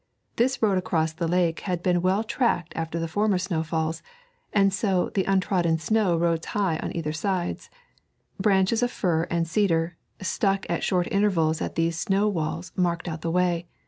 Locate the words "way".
13.29-13.67